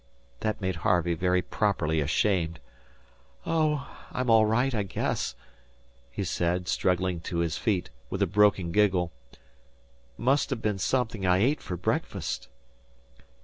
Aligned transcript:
That 0.39 0.59
made 0.59 0.77
Harvey 0.77 1.13
very 1.13 1.43
properly 1.43 2.01
ashamed. 2.01 2.59
"Oh, 3.45 3.87
I'm 4.11 4.31
all 4.31 4.47
right, 4.47 4.73
I 4.73 4.81
guess," 4.81 5.35
he 6.09 6.23
said, 6.23 6.67
struggling 6.67 7.19
to 7.19 7.37
his 7.37 7.55
feet, 7.59 7.91
with 8.09 8.23
a 8.23 8.25
broken 8.25 8.71
giggle. 8.71 9.11
"Must 10.17 10.49
ha' 10.49 10.59
been 10.59 10.79
something 10.79 11.27
I 11.27 11.37
ate 11.37 11.61
for 11.61 11.77
breakfast." 11.77 12.47